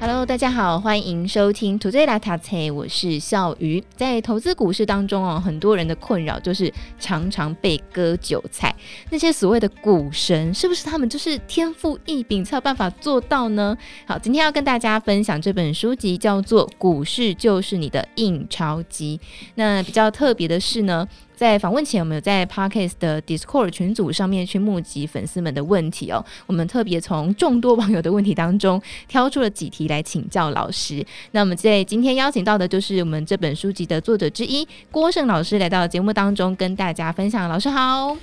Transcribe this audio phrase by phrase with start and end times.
[0.00, 3.82] Hello，大家好，欢迎收听 Today 来读册，我是笑鱼。
[3.96, 8.72] 在投资股市当中哦，很多人的困扰就是常常被割韭菜。
[9.10, 13.76] 那些所谓的股神，是不是他们就是天赋异禀才有办法做到呢？
[14.06, 19.18] 好，今天要跟大家分享这本书籍，叫做《股市就是你的印钞机》。
[19.56, 21.08] 那比较特别的是呢。
[21.38, 26.24] 在访问前，我们有在 Parkes 的 Discord 群组上面去募集粉丝们的问题哦。
[26.48, 31.06] 我们特别从众多网友的问题当中挑出了几题来请教老师。
[31.30, 37.48] 那我们在今天邀请到的就是我们这本书籍的作者之一郭胜老师来到节目当中跟大家分享。
[37.48, 38.16] 老师好，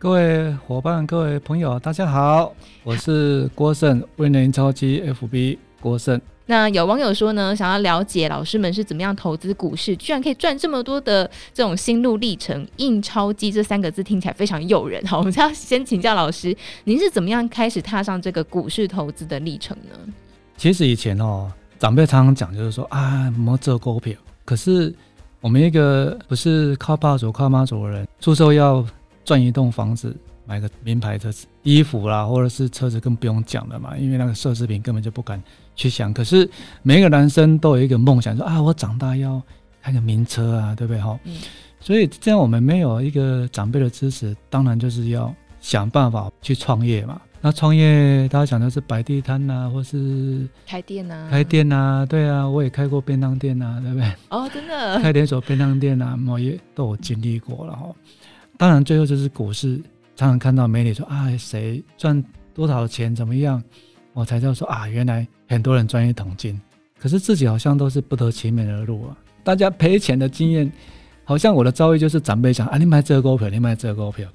[0.00, 2.52] 各位伙伴、各位朋友，大家好，
[2.82, 6.20] 我是郭胜，威廉超级 FB 郭胜。
[6.50, 12.66] 那有网友说呢，想要了解老师们是怎么样投资股市，居然可以赚这么多的这种心路历程。
[12.78, 15.04] 印钞机这三个字听起来非常诱人。
[15.06, 19.98] 好，我们要先请教老师，您是怎么样开始踏上这个股市投资的历程呢？
[20.56, 24.14] 其实以前哦，长辈常常讲，就是说啊，莫做股票。
[24.46, 24.90] 可是
[25.42, 28.82] 我们一个不是靠爸祖靠妈祖的人，出售要
[29.22, 30.16] 赚一栋房子。
[30.46, 33.94] 买个名牌车子、衣服啦，或者是车子，更不用讲了嘛。
[33.98, 35.42] 因为那个奢侈品根本就不敢
[35.76, 36.14] 去想。
[36.14, 36.48] 可是
[36.82, 39.42] 每一个男生都有一个梦想，说啊，我长大要
[39.82, 41.00] 开个名车啊，对不对？
[41.00, 41.36] 哈、嗯，
[41.78, 47.20] 所以这样我们没有一个长辈的支持，当然就是要想办法去创业嘛。
[47.40, 54.12] 那创业大家讲的是摆地摊呐，或是开店呐、啊，开店呐、啊，对啊，我也开过便当店呐、啊，对不对？
[54.30, 57.86] 哦，真的， 开连锁便当店呐，我也都有经历过了哈。
[58.56, 59.80] 当然，最后就是股市。
[60.18, 62.20] 常常看到媒体说啊，谁赚
[62.52, 63.62] 多少钱怎么样，
[64.12, 66.60] 我才知道说啊，原来很多人赚一桶金，
[66.98, 69.16] 可是自己好像都是不得其门而入啊。
[69.44, 70.72] 大家赔钱的经验，
[71.22, 74.28] 好像我的遭遇就是长辈讲啊，你买这个股票，你买这个股票，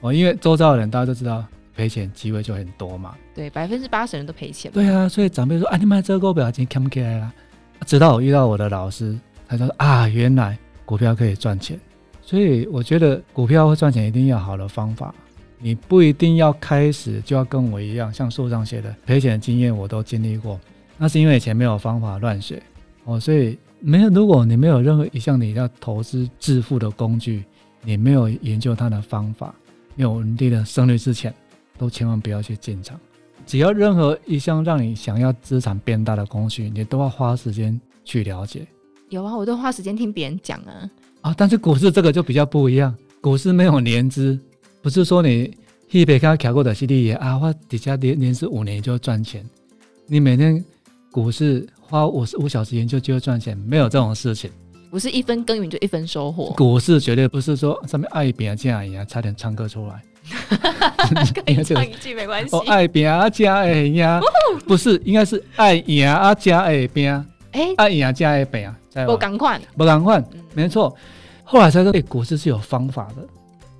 [0.00, 1.44] 哦，因为周遭的人大家都知道
[1.76, 3.14] 赔钱机会就很多嘛。
[3.34, 4.72] 对，百分之八十人都赔钱。
[4.72, 7.30] 对啊，所以长辈说啊，你买这个股票，已经看不起来了。
[7.84, 9.14] 直到我遇到我的老师，
[9.46, 11.78] 他说啊，原来股票可以赚钱。
[12.22, 15.14] 所以我觉得股票会赚钱，一定要好的方法。
[15.60, 20.58] 你不一定要开始就要跟我一样，像书上写的赔钱的经验我都经历过。
[20.96, 22.62] 那是因为以前没有方法乱学
[23.04, 24.08] 哦，所以没有。
[24.10, 27.44] 如果你没有任何一项你要投资致富的工具，
[27.82, 29.54] 你没有研究它的方法，
[29.94, 31.32] 没有稳定的胜率之前，
[31.76, 32.98] 都千万不要去进场。
[33.46, 38.66] 只要任何一项让你想要资产变大的工具，你都要花时间去了解。
[39.08, 40.90] 有啊，我都花时间听别人讲啊。
[41.20, 44.38] 啊，但是股市这个就比较不一样，股市没有年资，
[44.88, 45.54] 不是说你
[45.90, 49.44] 一百卡考过的 C D 也啊，我底下连连续五年就赚钱，
[50.06, 50.64] 你每天
[51.12, 54.50] 股市花五十五小时研究就会赚钱，没有这种事情。
[54.90, 60.02] 不是一分耕耘就一分收获，股市绝对不是说上面爱一饼加一样，差点唱歌出来。
[61.44, 62.56] 可以唱一句没关系。
[62.56, 64.22] 哦，爱饼加一呀，
[64.66, 67.12] 不是，应该是爱赢啊加一饼。
[67.52, 68.74] 哎，爱赢加一饼。
[69.04, 70.24] 不赶快，不赶快，
[70.54, 70.96] 没错。
[71.44, 73.16] 后来才说，哎，股市是有方法的。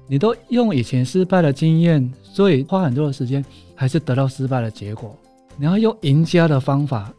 [0.09, 5.15] 你都用以前失败的经验，所以花很多的时间，还是得到失败的结果。
[5.57, 7.13] 你要用赢家的方法，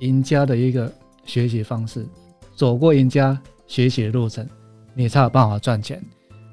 [0.00, 0.92] 赢家的一个
[1.24, 2.04] 学习方式，
[2.56, 4.46] 走过赢家学习的路程，
[4.94, 6.02] 你才有办法赚钱。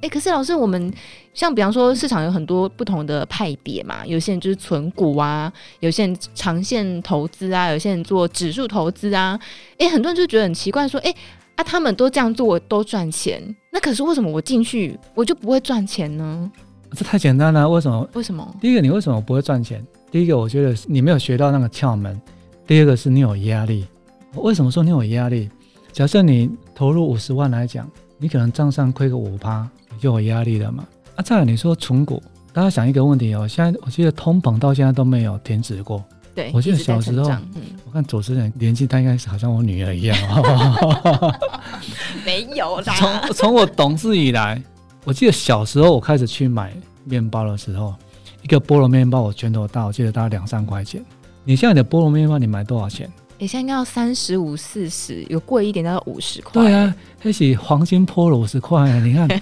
[0.02, 0.92] 哎，可是老师，我们
[1.32, 9.40] 像比方说，市场有很多不同的派别嘛，有些人就是存股啊，有些人长线投资啊，有些人做指数投资啊。
[9.78, 11.14] 哎，很多人就觉得很奇怪，说，哎，
[11.56, 13.42] 啊，他们都这样做，都赚钱，
[13.72, 16.52] 那可是为什么我进去我就不会赚钱呢？
[16.96, 18.10] 这太简单了，为什么？
[18.14, 18.56] 为什么？
[18.60, 19.86] 第一个，你为什么不会赚钱？
[20.12, 22.20] 第一个，我觉得你没有学到那个窍门。
[22.68, 23.88] 第二个是你有压力。
[24.36, 25.50] 为什么说你有压力？
[25.94, 29.68] 假设你投入五十万来讲，你可能账上亏个五趴。
[29.94, 30.86] 你就有压力了嘛？
[31.16, 32.22] 啊，再来你说存股，
[32.54, 33.48] 大家想一个问题哦。
[33.48, 36.04] 现在我记得通膨到现在都没有停止过。
[36.34, 40.18] 对，我记得小时候，嗯、我看主持人年纪，他应该是好像我女儿一样。
[40.30, 41.36] 哦、
[42.26, 42.94] 没有啦。
[42.96, 44.62] 从从我懂事以来，
[45.04, 46.74] 我记得小时候我开始去买
[47.04, 47.94] 面包的时候，
[48.42, 51.04] 一个菠萝面包我拳头大，我记得大概两三块钱。
[51.44, 53.12] 你现在的菠萝面包你买多少钱？
[53.38, 56.54] 你现在应该要三十五、四十，有贵一点要五十块。
[56.54, 59.28] 对啊，那是黄金菠萝五十块，你看。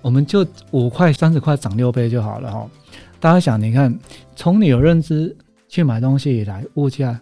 [0.00, 2.64] 我们就五块三十块涨六倍就好了哈。
[3.18, 3.92] 大家想，你看，
[4.36, 5.36] 从你有认知
[5.68, 7.18] 去买东西以来，物价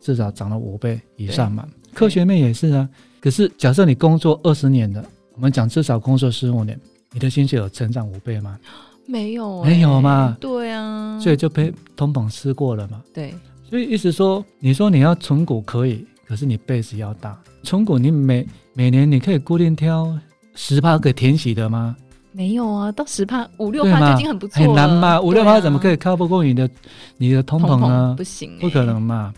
[0.00, 1.66] 至少涨了五倍以上嘛。
[1.92, 2.88] 科学面也是啊。
[3.20, 5.04] 可是假设你工作二十年的，
[5.34, 6.78] 我们讲至少工作十五年，
[7.12, 8.58] 你的薪水有成长五倍吗？
[9.06, 10.36] 没有、欸，没有嘛。
[10.40, 13.02] 对啊，所以就被通膨吃过了嘛。
[13.12, 13.34] 对，
[13.68, 16.06] 所以意思说，你说你要存股可以。
[16.26, 17.36] 可是你 base 要大。
[17.64, 20.16] 存股你每每年你可以固定挑
[20.54, 21.96] 十八个填息的吗？
[22.32, 24.66] 没有啊，到十趴五六趴就已经很不错了。
[24.66, 26.68] 很难嘛，五六趴怎么可以 cover 过你的
[27.16, 28.14] 你的通膨呢？
[28.16, 29.34] 不行、欸，不可能嘛。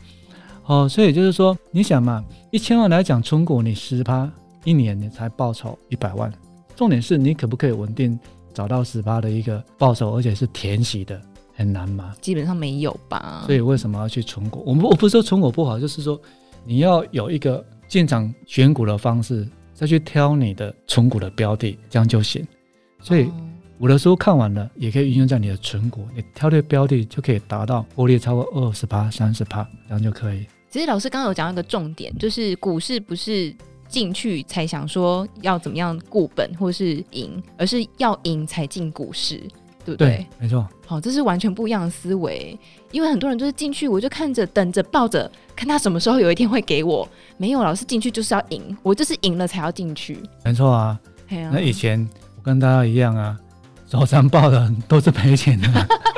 [0.66, 4.30] 哦，所以就是说，你想嘛，一千万来讲，存股你十趴，
[4.64, 6.32] 一年你才报酬一百万。
[6.76, 8.18] 重点是你可不可以稳定
[8.54, 11.20] 找到十趴的一个报酬，而且是填息的，
[11.54, 12.14] 很难吗？
[12.20, 13.42] 基本上没有吧。
[13.46, 14.62] 所以为什么要去存股？
[14.66, 16.20] 我们我不是说存股不好，就是说
[16.64, 22.46] 你要有一个进场选股的方式，再去挑你的存股的标的，这样就行。
[23.02, 23.31] 所以
[23.78, 30.46] 我的书看完了，也可以运用在你的存股，你挑对标的就可以达到获利超过二十趴、三十趴，这样就可以。
[30.70, 33.54] 其实老师刚刚有讲到一个重点，就是股市不是
[33.88, 39.37] 进去才想说要怎么样固本或是赢，而是要赢才进股市，
[39.84, 40.08] 对不对？
[40.16, 40.66] 对，没错。
[40.87, 42.56] 好，这是完全不一样的思维。
[42.90, 47.06] 因为很多人就是进去，我就看着、等着、抱着，看他什么时候有一天会给我。
[47.37, 50.19] 没有，老师进去就是要赢，我就是赢了才要进去。
[50.44, 50.98] 没错啊。
[51.28, 52.06] 啊那以前
[52.42, 53.38] 我跟大家一样啊，
[53.86, 55.68] 早上报的都是赔钱的，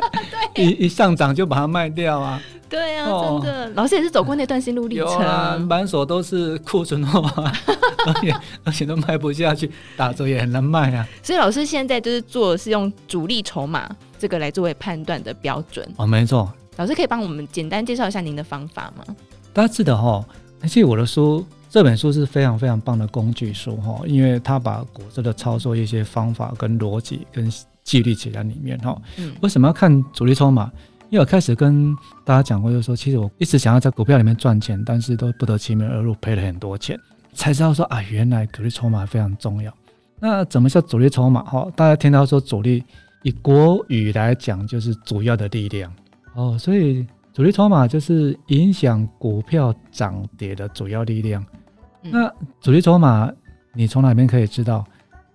[0.55, 2.41] 对，一一上涨就把它卖掉啊。
[2.67, 5.57] 对啊，真的，老师也是走过那段心路历程啊。
[5.69, 7.53] 满手都是库存货啊，
[8.07, 8.35] 而且
[8.65, 11.07] 而且都卖不下去，打折也很难卖啊。
[11.23, 13.87] 所以老师现在就是做的是用主力筹码
[14.19, 16.51] 这个来作为判断的标准哦，没错。
[16.77, 19.05] 老师可以帮我们简单介绍一下您的方法吗？
[19.53, 20.25] 大致的哈，
[20.63, 28.97] 而且我的书这本书是非常非常棒的工具书哈，因为它把股市的操作一些方法跟逻辑跟纪律写在里面哈。
[29.19, 30.71] 嗯，为什么要看主力筹码？
[31.11, 31.93] 因为我开始跟
[32.25, 36.97] 大家讲过，就是说，其实我一直想要在股票里面赚钱，但是都不得其门而入，赔了很多钱，
[37.33, 39.75] 才知道说啊，原来主力筹码非常重要。
[40.21, 41.43] 那怎么叫主力筹码？
[41.43, 42.85] 哈，大家听到说主力，
[43.25, 45.93] 以国语来讲就是主要的力量
[46.37, 51.45] 哦，所以主力筹码就是影响股票涨跌的主要力量。
[52.11, 53.33] 那主力筹码
[53.73, 54.85] 你从哪边可以知道？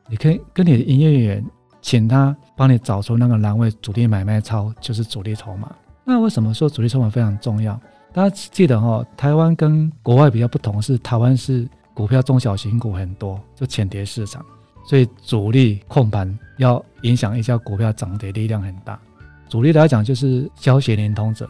[0.08, 1.46] 你可以跟你的营业员。
[1.82, 5.74] 请他帮你找出那个栏位，主力买卖超就是主力筹码。
[6.04, 7.80] 那为什么说主力筹码非常重要？
[8.12, 14.46] 大家记得哈、哦，台湾跟国外比较不同是，台湾是股票中小型股很多，就浅碟市场，
[14.86, 19.00] 所以主力控盘要影响一下股票涨跌力量很大。
[19.48, 21.50] 主力来讲就是消息灵通者，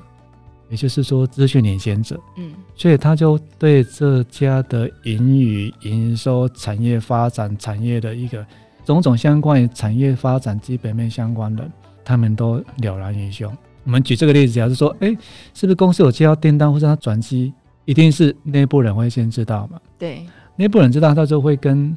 [0.69, 2.19] 也就是说资讯领先者。
[2.37, 8.45] 嗯，所以他就对这家的盈余、营收、产业发展、产业的一个。
[8.85, 11.63] 种种相关于产业发展基本面相关的，
[12.03, 13.55] 他们都了然于胸。
[13.83, 15.09] 我们举这个例子，假如说，哎，
[15.53, 17.53] 是不是公司有接到订单或者他转机，
[17.85, 19.79] 一定是内部人会先知道嘛？
[19.99, 20.25] 对，
[20.55, 21.95] 内部人知道，他就会跟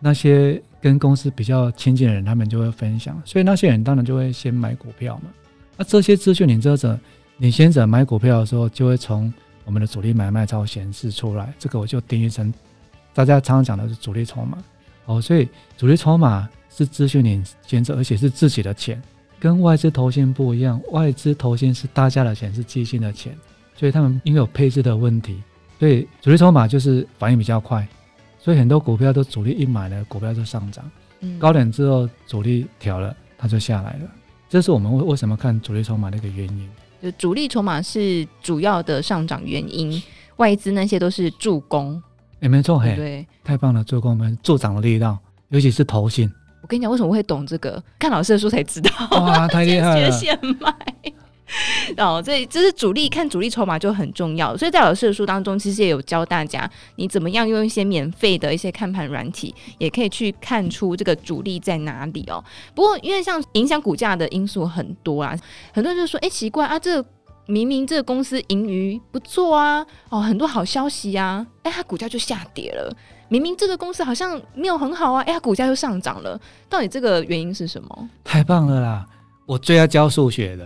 [0.00, 5.30] 那些跟公司比较亲近的人，他们就会分享，所以那些人当然就会先买股票嘛。
[5.76, 6.98] 那这些资讯领先者、
[7.38, 9.32] 领先者买股票的时候，就会从
[9.64, 11.52] 我们的主力买卖超显示出来。
[11.58, 12.52] 这个我就定义成
[13.12, 14.58] 大家常常讲的是主力筹码。
[15.06, 19.02] 哦，所以主力筹码是资讯领先者，而且是自己的钱，
[19.40, 20.80] 跟外资投信不一样。
[20.92, 23.36] 外资投信是大家的钱，是基金的钱，
[23.74, 25.42] 所以他们因为有配置的问题，
[25.80, 27.86] 所以主力筹码就是反应比较快。
[28.38, 30.88] 所以很多股票都主力一买了，股票就上涨，
[31.20, 34.10] 嗯、高点之后主力调了，它就下来了。
[34.48, 36.68] 这是我们为为什么看主力筹码的一个原因。
[37.02, 40.00] 就主力筹码是主要的上涨原因，
[40.36, 42.00] 外资那些都是助攻。
[42.36, 46.30] 哎、欸、没错，嘿，对，太棒了，助攻我们助长的力量，尤其是投信。
[46.60, 47.82] 我跟你讲，为什么我会懂这个？
[47.98, 48.90] 看老师的书才知道。
[49.20, 50.10] 哇，太厉害了！
[50.16, 50.72] 现卖。
[51.98, 54.56] 哦，所以这是主力，看主力筹码就很重要。
[54.56, 62.42] 所以在老师的书当中，其实也有教大家，你怎么样用一些免费的一些看盘软体，也可以去看出这个主力在哪里哦。
[62.74, 65.38] 不过，因为像影响股价的因素很多啊，
[65.72, 67.08] 很多人就说，哎、奇怪啊，这个。
[67.46, 72.96] 明明这个公司盈余不错啊，哦，很多好消息啊，哎，它股价就下跌了。
[73.28, 76.40] 明明这个公司好像没有很好啊，哎，它股价就上涨了。
[76.68, 78.08] 到底这个原因是什么？
[78.22, 79.04] 太棒了啦！
[79.44, 80.64] 我最爱教数学的，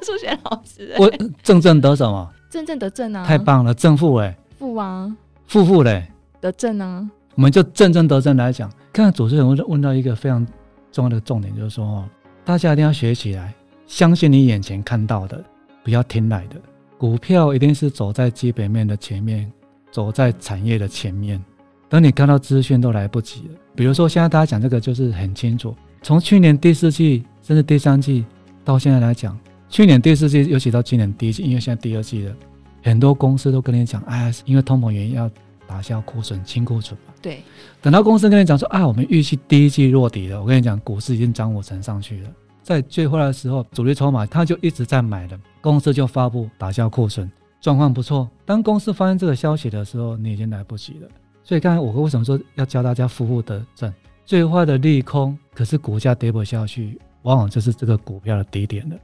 [0.04, 0.94] 数学老师。
[0.98, 1.10] 我
[1.42, 2.30] 正正得什么？
[2.50, 3.24] 正正得正啊！
[3.24, 5.16] 太棒了，正负哎，负啊，
[5.46, 6.06] 负负嘞，
[6.40, 7.08] 得正啊。
[7.36, 8.70] 我们就正正得正来讲。
[8.92, 10.44] 刚才主持人问问到一个非常
[10.90, 12.08] 重要的重点，就是说哦，
[12.44, 13.54] 大家一定要学起来，
[13.86, 15.42] 相信你眼前看到的。
[15.82, 16.56] 不要听来的
[16.98, 19.50] 股票一定是走在基本面的前面，
[19.90, 21.42] 走在产业的前面。
[21.88, 23.54] 等你看到资讯都来不及了。
[23.74, 25.74] 比如说，现在大家讲这个就是很清楚。
[26.02, 28.26] 从去年第四季甚至第三季
[28.64, 29.38] 到现在来讲，
[29.70, 32.34] 去年第四季尤其到今年第一季，因为现在第二季了，
[32.82, 35.30] 很多公司都跟你讲，哎，因为通膨原因要
[35.64, 37.14] 打消库存、清库存嘛。
[37.22, 37.40] 对。
[37.80, 42.28] 等到公司跟你讲说，啊，我们预期第一季落底了，我跟你讲，股市已经涨五成上去了。
[42.64, 48.28] 在最坏的时候，主力筹码他就一直在买了，公司就发布打消库存，状况不错。
[48.44, 51.08] 当公司发现这个消息的时候，你已经来不及了。
[51.44, 53.92] 所以刚才我为什么说要教大家负负得正？
[54.26, 58.96] 最坏的利空，可是股价跌不下去，往往就是这个股票的低点了。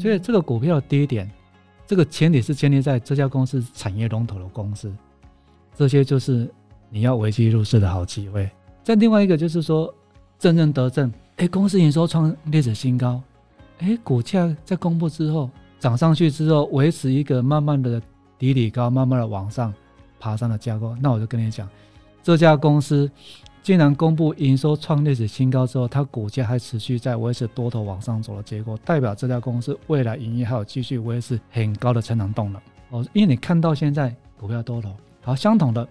[0.00, 1.30] 所以这个股票的低点，
[1.86, 4.92] 这个前提是建立在这家公司产业龙头的公司，
[5.74, 6.50] 这些就是
[6.88, 8.50] 你要危机入市的好机会。
[8.82, 9.92] 再另外一个就是说，
[10.38, 13.20] 正正得正，哎，公司营收创历史新高，
[13.78, 18.00] 哎，股价在公布之后涨上去之后，维持一个慢慢的
[18.38, 19.74] 底底高，慢慢的往上
[20.18, 21.68] 爬上的架构，那我就跟你讲，
[22.22, 23.10] 这家公司
[23.66, 35.84] 既然公布营收创历史新高之后，它股价还持续在维持多头往上走的结果，代表这家公司未来营业还有继续维持很高的成长动能哦，因为你看到现在股票多头，好，相同的。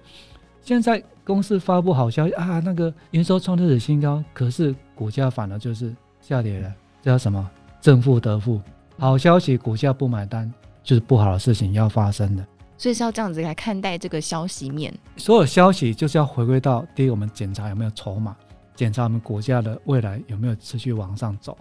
[0.61, 7.45] 现在公司发布好消息啊，那个营收创历史新高，可是股价反而就是下跌了，这叫什么？
[7.81, 8.61] 正负得负。
[8.97, 10.49] 好消息股价不买单，
[10.81, 12.45] 就是不好的事情要发生的。
[12.77, 14.93] 所以是要这样子来看待这个消息面。
[15.17, 18.35] 所有消息就是要回归到第一，我们检查有没有筹码，
[18.75, 21.57] 检查我们国家的未来有没有持续往上走。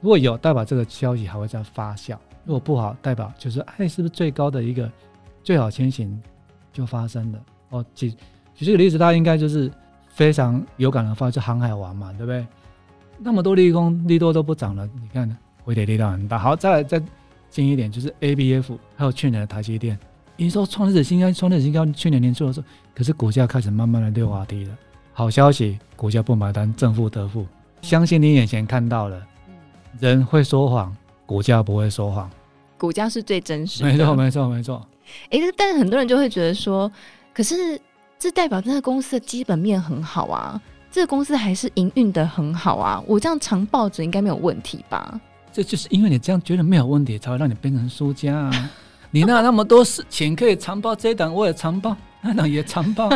[0.00, 4.90] 如果有，代表这个消息还会再发酵；如果不好，代表就是哎，是不是最高的一个
[5.42, 6.20] 最好情形
[6.72, 7.38] 就发生了？
[7.70, 8.14] 哦，举。
[8.54, 9.70] 举这个例子，大家应该就是
[10.08, 12.46] 非常有感的发，就航海王嘛，对不对？
[13.18, 16.38] 那么多利空利多都不涨了，你看回跌力量很大。
[16.38, 17.02] 好，再来再
[17.50, 19.98] 近一点，就是 ABF，还有去年的台积电，
[20.38, 21.86] 营收创历史新高，创历史新高。
[21.86, 24.76] 去年年初的时候，可是股价开始慢慢的溜滑梯了。
[25.12, 27.46] 好消息，股价不买单，正负得负。
[27.82, 29.22] 相信你眼前看到了，
[29.98, 32.30] 人会说谎，股价不会说谎，
[32.78, 33.90] 股价是最真实的。
[33.90, 34.86] 没错，没错，没错。
[35.30, 36.90] 哎，但是很多人就会觉得说，
[37.34, 37.80] 可是。
[38.18, 40.58] 这代表这个公司的基本面很好啊，
[40.90, 45.20] 这个公司还是营运的很好啊，我这样长抱着应该没有问题吧？
[45.52, 48.70] 这就是因为你这样觉得没有问题，才会让你变成输家啊！
[49.10, 50.94] 你那那么多事情可以长包？
[50.94, 53.08] 这一档我也长包， 那档也长包。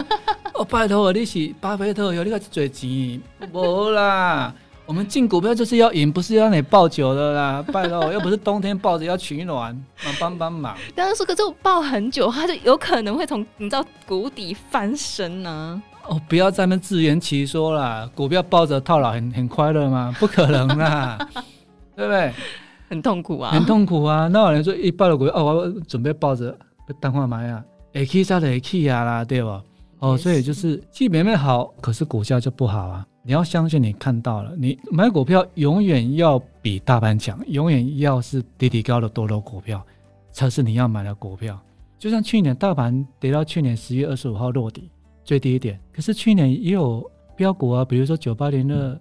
[0.54, 3.20] 我、 哦、拜托你是巴菲特，有你个嘴钱，
[3.52, 4.52] 无啦。
[4.86, 7.64] 我们进股票就是要赢，不是要让你抱久的啦！
[7.72, 9.80] 拜托，又不是冬天抱着要取暖，
[10.20, 10.76] 帮帮忙。
[10.96, 15.82] 当然说，可是我抱很久，它就有可能会从你知道谷底翻身呢、啊。
[16.08, 18.10] 哦，不要在那自圆其说啦！
[18.16, 20.12] 股票抱着套牢很很快乐吗？
[20.18, 21.16] 不可能啦，
[21.94, 22.32] 对不对？
[22.90, 24.26] 很痛苦啊，很痛苦啊！
[24.26, 26.54] 那有人说一抱了股票，哦，我准备抱着
[27.00, 29.62] 当话买啊，会起杀的会起啊啦，对吧？
[30.00, 33.06] 哦，所以就是基本面好，可是股价就不好啊。
[33.22, 39.80] 你要相信，你看到了，你买股票永远要比大盘强，永远要是底底高的多头股票
[40.32, 41.56] 才是你要买的股票。
[41.96, 44.90] 就像去年大盘跌到去年十月二十五号落底
[45.22, 49.00] 最低一点，可是去年也有标股啊，比如说九八零的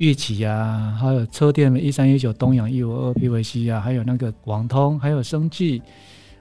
[0.00, 5.80] 玉器啊，还有车电的一三一九东阳一五二 PVC 啊，还有那个网通，还有生技，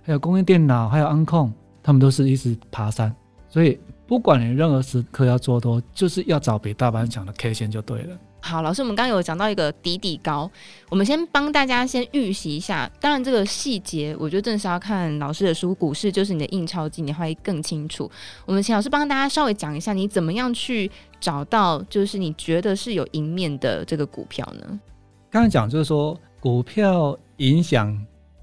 [0.01, 3.15] 还有工业电脑，还有安控，他们都是一直爬山，
[3.47, 3.79] 所以。
[4.07, 8.17] 不管你任何时刻要做多，就是要找比大盘强的 K 线就对了。
[8.41, 10.49] 好，老师，我们刚刚有讲到一个底底高，
[10.89, 12.89] 我们先帮大家先预习一下。
[12.99, 18.09] 当然，这个细节我觉得正是要看老师的书，股市就是你的印钞机，你会更清楚。
[18.45, 24.79] 我们请老师帮大家稍微讲一下，你怎么样去找到就是你觉得是有赢面的这个股票呢？
[25.29, 27.95] 刚才讲就是说，股票影响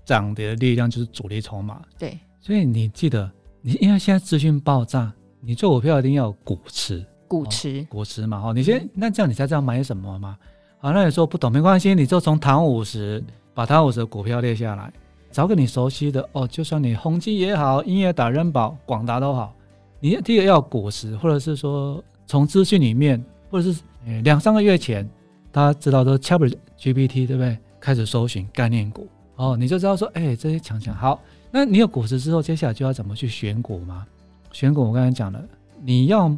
[0.04, 1.82] 涨跌的力量就是主力筹码。
[1.98, 3.28] 对，所以你记得，
[3.62, 5.12] 你因为现在资讯爆炸。
[5.38, 10.36] 你做股票一定要有股池，股池，股池嘛，哦，你先那这样你才知道买什么嘛。
[10.78, 13.22] 好，那你说不懂没关系，你就从唐五十
[13.54, 14.92] 把唐五十的股票列下来，
[15.30, 19.54] 找个你熟悉的哦，就算你宏基也好，英业达、人保、广达都好，
[20.00, 25.08] 你第一个要果实，或者是说从资讯里面，或者是诶两三个月前
[25.50, 27.58] 大家知道都 ChatGPT 对不对？
[27.80, 29.06] 开始搜寻概念股
[29.36, 31.20] 哦，你就知道说，哎，这些强强好。
[31.50, 34.04] 那你有果实之后，接下来就要怎么去选股嘛？
[34.52, 35.42] 选股，我刚才讲了，
[35.82, 36.28] 你要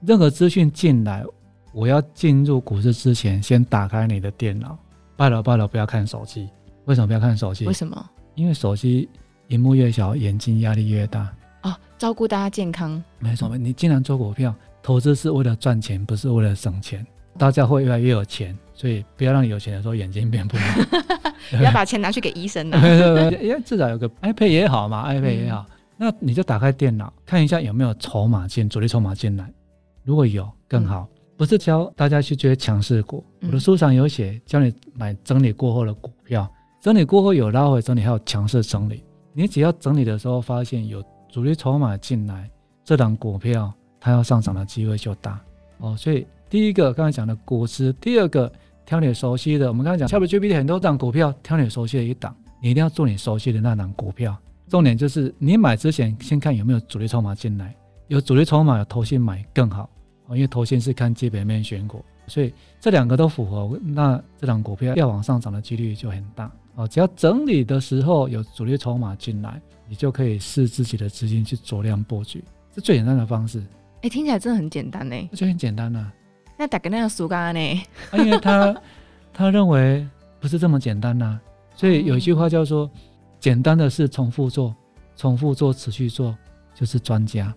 [0.00, 1.24] 任何资讯进来，
[1.72, 4.78] 我要进入股市之前，先打开你的电脑。
[5.16, 6.48] 拜了拜了，不要看手机。
[6.84, 7.66] 为什么不要看手机？
[7.66, 8.08] 为什么？
[8.36, 9.08] 因为手机
[9.48, 11.28] 荧幕越小，眼睛压力越大。
[11.62, 13.02] 哦，照顾大家健康。
[13.18, 17.04] 没错，你既然做股票，投资是为了赚钱，不是为了省钱。
[17.36, 20.80] 大家会越来越有钱，所以不要让有钱的时候眼睛变不好。
[21.56, 22.78] 不要把钱拿去给医生了。
[23.42, 25.66] 因为至少有个 iPad 也好嘛，iPad 也好。
[25.68, 29.50] 嗯那你就打开电脑看一下有没有筹码进，主力筹码进来，
[30.08, 31.06] 如果有更好。
[31.12, 36.50] 嗯、不是教大家去追强势股，我的书上有写，教你买整理过后的股票，
[36.80, 39.04] 整理过后有拉回整理，还有强势整理。
[39.34, 42.50] 你只要整理的时候发现有主力筹码进来，
[42.82, 45.38] 这档股票它要上涨的机会就大
[45.76, 45.94] 哦。
[45.94, 48.50] 所以第一个刚才讲的股市，第二个
[48.86, 54.34] 挑你熟悉的，我们刚才讲 ChatGPT 很多档股票，挑你熟悉的一档，你一定要做你熟悉的那档股票。
[54.68, 59.88] 重点就是你买之前先看有没有主力筹码进来，有主力筹码有投信买更好，
[60.36, 66.50] 因为头先是看基本面选股，所以这两个都符合，那这档股票要往上涨的几率就很大。
[66.74, 72.44] 哦，只要整理的时候有主力筹码进来，你就可以视自己的资金去酌量布局，
[72.74, 73.58] 是最简单的方式。
[73.58, 76.14] 哎、欸，听起来真的很简单呢，就很简单呐、啊。
[76.56, 77.82] 那大概那个苏嘎呢？
[78.12, 78.76] 因为他
[79.32, 80.06] 他认为
[80.38, 81.40] 不是这么简单呐、啊，
[81.74, 82.88] 所以有一句话叫做：
[83.40, 84.74] 简单的事重复做，
[85.16, 86.36] 重复做，持续做，
[86.74, 87.52] 就是专家。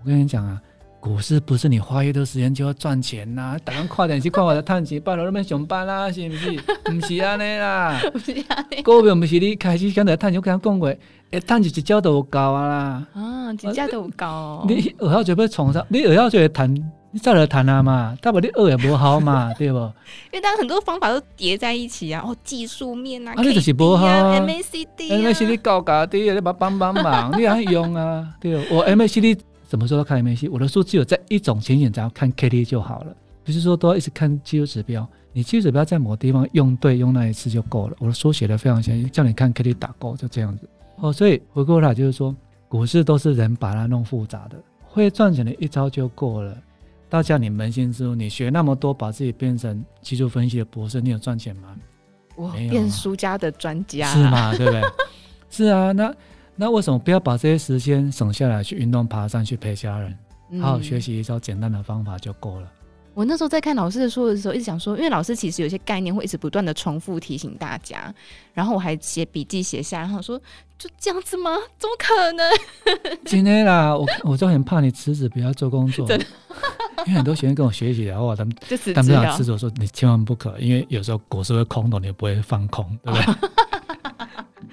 [0.00, 0.60] 我跟你讲啊。
[1.02, 6.52] 股市不是你花越多时间就要赚钱呐、啊， 打算快点去快快的赚钱，拜托那边上班啦，是不是？
[6.86, 8.80] 不是安尼啦，不是安尼。
[8.84, 10.94] 股票不是你开始想着赚钱，我跟他讲过，
[11.32, 13.06] 哎，赚就一招都有够啊啦。
[13.14, 14.64] 啊，一招都有够、哦。
[14.68, 16.72] 你二号就要创啥，你二号就会谈，
[17.10, 19.78] 你再来谈啊嘛，大不你二也不好嘛， 对不？
[20.30, 28.24] 因为当很多方法都叠在一起啊，哦，技术面啊，啊，你就是不好啊，MACD 啊，MACD 高高低，你把帮帮忙，你还用啊？
[28.40, 29.36] 对，我 MACD。
[29.72, 30.50] 什么时候看 MACD？
[30.52, 35.08] 我的书只有在一种情形，只要看 KD 就好了，不是说都要一直看技术指标。
[35.32, 37.96] 你技术指标在某个地方用对，用那一次就够了。
[37.98, 40.68] 我的书写的非常详细，叫你看 KD 打勾，就这样子。
[40.96, 42.36] 哦，所以回过来就是说，
[42.68, 46.54] 股市都是人把它弄复杂的，会赚钱的一招就够了。
[47.08, 51.74] 大家你扪心自问，你学那么多，把自己变成技术分析的博士，你有赚钱吗？
[52.36, 54.54] 我变书家的专家是吗？
[54.54, 54.82] 对不对？
[55.48, 56.14] 是啊，那。
[56.54, 60.16] 那为什么不要把这些时间省下来去运动、爬山、去陪家人，
[60.60, 62.70] 好好学习一招简单的方法就够了。
[63.14, 68.12] 我那时候在看老师的书的时候，一直想说，因为老师其实有些概念会一直不断的重复提醒大家，
[68.54, 70.38] 然后我还写笔记写下来，然后说
[70.78, 71.50] 就这样子吗？
[71.78, 72.50] 怎么可能？
[73.26, 76.10] 今天啦，我我就很怕你辞职不要做工作，
[77.06, 78.54] 因为很多学生跟我学习的话，他们
[78.94, 83.50] 他们想辞职，我说你千万不可，因为有时候股市会空头，你不会放空，对不对？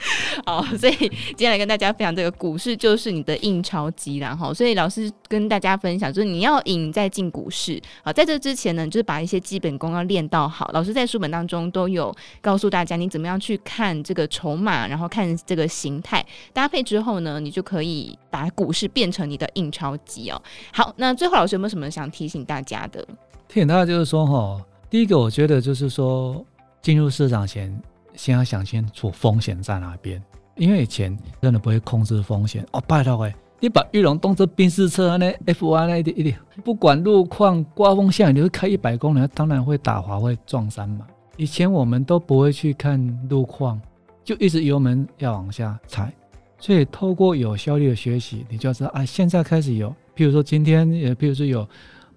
[0.46, 0.94] 好，所以
[1.36, 7.82] 接下来跟大家分享这个股市就是你的印钞机，然后所以老师跟大家分享，就是你要赢再进股市。
[8.04, 10.70] 好，在这之前呢，就是把一些基本功要练到好。
[10.74, 20.42] 老师在书本当中都有告诉大家，你怎么样去看这个筹码，然后看这个形态搭配之后呢，你就可以把股市变成你的印钞机哦。
[20.72, 23.06] 好，那最后老师有没有什么想提醒大家的？
[23.48, 26.46] 提醒大家就是说，哈，第一个我觉得就是说，
[26.82, 27.78] 进入市场前。
[28.14, 30.22] 先要想清楚风险在哪边，
[30.56, 32.82] 因为以前真的不会控制风险哦。
[32.88, 41.06] 拜托诶，你把玉龙当作宾士车那 F1 那一点一点，不管路况、刮风下雨，你会开一百公里，当然会打滑、会撞山嘛。
[41.38, 43.80] 以前我们都不会去看路况，
[44.24, 46.14] 就一直油门要往下踩。
[46.60, 51.66] 所以透过有效率的学习，你就要知道啊，现在开始有，譬如说今天也，譬如说有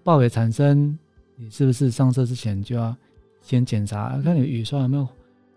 [0.03, 0.99] 暴雨产生，
[1.37, 2.93] 你是不是上车之前就要
[3.41, 5.07] 先检查，看你雨刷有没有。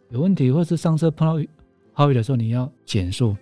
[0.09, 1.51] 有问题，或是上车碰到
[1.93, 3.35] 豪雨的时候，你要减速。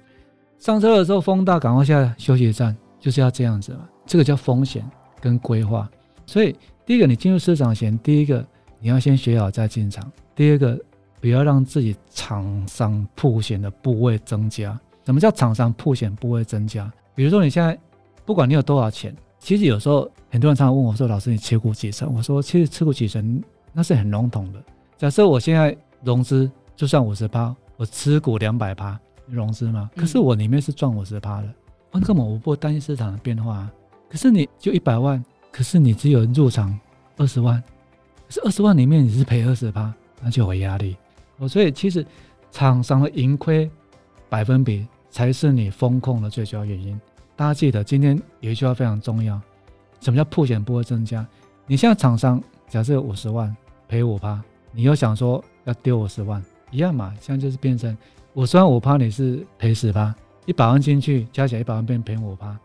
[0.58, 3.88] 上车的时候风大，赶快下休息站，就是要这样子嘛。
[4.06, 4.84] 这个叫风险
[5.20, 5.90] 跟规划。
[6.26, 8.46] 所以，第一个，你进入市场前，第一个
[8.80, 10.10] 你要先学好再进场。
[10.36, 10.80] 第二个，
[11.20, 14.80] 不要让自己厂商铺险的部位增加。
[15.06, 16.92] 什么叫厂商铺险部位增加？
[17.14, 17.78] 比如说你现在
[18.26, 24.64] 不管你有多少钱，其实有时候很多人常常问我说：“老师，你持股几成？”我说：“其实持股几成那是很笼统的。
[24.98, 31.48] 假设我现在融资。”就算五十趴，我持股两百趴融资嘛，可是我里面是赚五十趴的，
[31.92, 33.58] 那根本我不会担心市场的变化。
[33.58, 33.72] 啊
[34.10, 36.80] 可是你就一百万，可是你只有入场
[37.18, 37.62] 二十万，
[38.28, 40.96] 可是二十万里面你是赔二十趴，那就有压力。
[41.38, 42.06] 哦，所以其实
[42.52, 43.68] 厂商的盈亏
[44.30, 47.00] 百分比才是你风控的最主要原因。
[47.36, 49.42] 大家记得今天有一句话非常重要：
[50.00, 51.26] 什么叫破险不会增加？
[51.66, 53.56] 你现在厂商假设有五十万
[53.88, 54.40] 赔五趴，
[54.72, 56.44] 你又想说要丢五十万。
[56.72, 57.96] 一样嘛，现在就是变成
[58.34, 60.14] 我虽然五趴，你是赔十趴，
[60.46, 62.58] 一百万进去加起来一百万变赔五趴，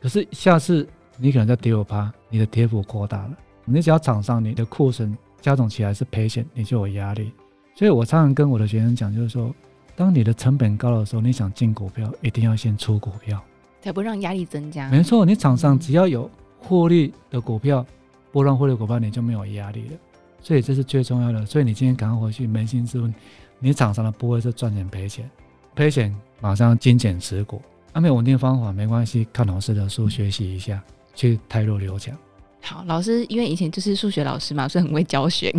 [0.00, 3.30] 可是下次你可能再跌五趴，你的跌幅扩大了。
[3.66, 7.32] 你只要厂商你的库存加总起来是赔钱，你就有压力。
[7.74, 9.54] 所以我常常跟我的学生讲，就是说，
[9.94, 13.38] 当你的成本高的时候，你想进股票，一定要先出股票，
[13.82, 14.88] 才不让压力增加。
[14.90, 17.84] 没错，你厂商只要有获利的股票，
[18.32, 19.96] 波段获利股票，你就没有压力了。
[20.44, 21.44] 所以这是最重要的。
[21.44, 23.12] 所以你今天赶快回去扪心自问，
[23.58, 25.28] 你厂商的部位是赚钱赔钱？
[25.74, 27.60] 赔钱马上精简持股。
[27.92, 30.80] 还没有稳定方法没关系，看老师的书学习一下，
[31.14, 32.16] 去泰弱留强。
[32.60, 35.54] 好，老师因为以前就是数学老师嘛，所以很会教学，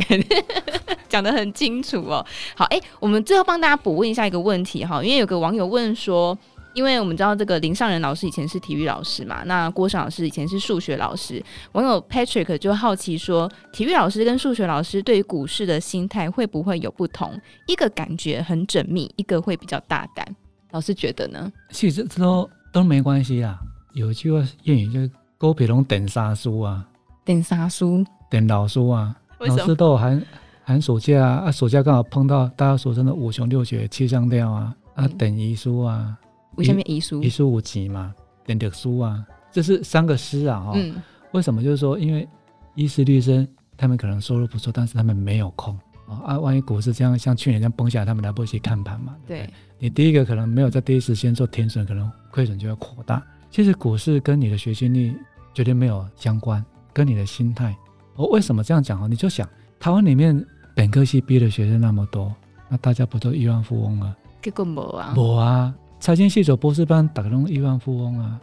[1.09, 2.25] 讲得很清楚哦。
[2.55, 6.37] 好，哎，我们最后帮大家补问一下一个问题哈，因为有个网友问说。
[6.75, 11.43] 因为我们知道这个林上仁老师以前是体育老师嘛，那郭尚老师以前是数学老师。
[11.71, 17.39] 网友 Patrick 就好奇说，体育老师跟数学老师对于股市的心态会不会有不同？
[17.65, 20.23] 一个感觉很缜密，一个会比较大胆。
[20.71, 21.51] 老师觉得呢？
[21.71, 23.57] 其实这都都没关系啦。
[23.93, 25.09] 有一句话谚语就是
[25.39, 26.85] “狗皮龙等杀书啊，
[27.23, 29.15] 等杀书，等老书啊”。
[29.39, 30.21] 老师都有寒
[30.63, 36.17] 寒暑假啊，啊暑假刚好碰到大家所称的五穷六绝七上吊啊，啊等遗书啊，
[36.57, 37.21] 为什么遗书？
[37.21, 38.13] 遗书无极嘛，
[38.45, 40.71] 等的书啊，这是三个师啊哈。
[40.75, 40.95] 嗯。
[41.31, 41.61] 为什么？
[41.61, 42.27] 就是说，因为
[42.75, 46.39] 医师律师他们可能收入不错，但是他们没有空啊。
[46.39, 49.15] 万一股市这样像去年这样崩下来，他们来不及看盘嘛。
[49.27, 49.49] 对，对。
[49.77, 53.21] 你第一个可能没有在第一时间做停损，可能亏损就要扩大。
[53.51, 55.13] 其实股市跟你的学习力
[55.53, 56.63] 绝对没有相关，
[56.93, 57.75] 跟你的心态。
[58.15, 59.07] 我为什么这样讲啊？
[59.07, 62.33] 你就想，台湾里面本科系毕业的学生那么多，
[62.69, 64.15] 那大家不都亿万富翁啊？
[64.41, 65.11] 结果没啊？
[65.13, 65.75] 没啊！
[66.05, 68.39] 财经系走博士班，大家都亿万富翁啊。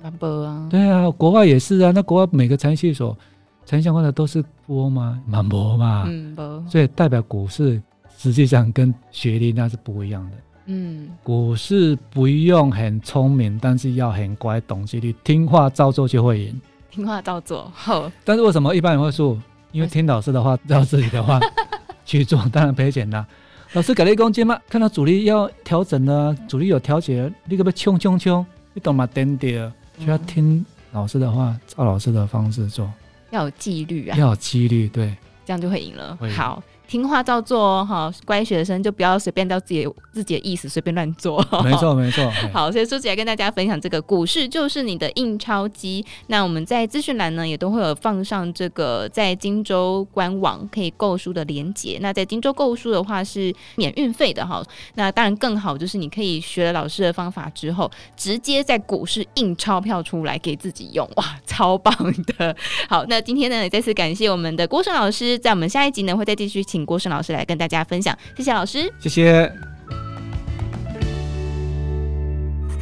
[0.00, 0.68] 没啊？
[0.70, 1.90] 对啊，国外也是啊。
[1.92, 3.12] 那国外每个财经系所、
[3.64, 5.20] 财经相关的都是富翁吗？
[5.26, 6.04] 蛮博嘛。
[6.06, 6.64] 嗯，博。
[6.68, 7.82] 所以代表股市
[8.16, 10.36] 实际上跟学历那是不一样的。
[10.66, 16.60] 嗯，股市不用很聪明，但是要很乖，懂纪律，听话照做就会赢。
[16.92, 18.08] 听话照做，好。
[18.24, 19.36] 但是为什么一般人会输？
[19.72, 21.40] 因为听老师的话， 照自己的话
[22.04, 23.26] 去做，当然赔钱啦。
[23.72, 28.44] 老师给了一公斤嘛，看到主力要调整了，主力有调节，你可不可以冲冲冲？
[28.74, 29.06] 你懂吗？
[29.06, 29.72] 点点。
[29.98, 32.90] 就要听老师的话，照老师的方式做，
[33.30, 36.18] 要有纪律啊，要有纪律，对，这样就会赢了。
[36.34, 36.60] 好。
[36.90, 41.38] 听话照做哦，哈，乖学生就不要随便照自己自己的意思随便乱做。
[41.62, 42.28] 没错，没错。
[42.52, 46.04] 好，所以说起来跟大家分享这个股市就是你的印钞机。
[46.26, 51.96] 那我们在资讯栏呢也都会有放上这个在荆州官网可以购书的连接。
[52.02, 54.60] 那在荆州购书的话是免运费的哈。
[54.96, 61.94] 那当然更好就是你可以学了老师的方法之后，直接在股市印钞票出来给自己用，哇，超棒
[62.36, 62.56] 的。
[62.88, 66.79] 好，那今天呢也再次感谢我们的郭胜老师，在我们下一集呢会再继续请。
[66.84, 69.52] 郭胜老师来跟大家分享，谢谢老师，谢谢。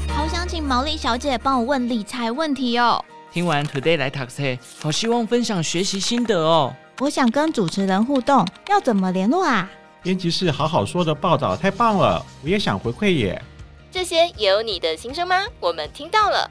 [0.08, 3.04] 好想请毛利小姐帮我问理财问题哦。
[3.32, 6.74] 听完 Today 来 Taxi，，好希望分享学习心得哦。
[7.00, 9.70] 我想跟主持人互动，要怎么联络啊？
[10.02, 13.40] 编辑室好好说的报道太棒了，我也想回馈耶。
[13.90, 15.44] 这些也有你的心声吗？
[15.60, 16.50] 我们听到了。